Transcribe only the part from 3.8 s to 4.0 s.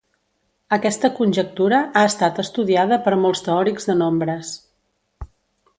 de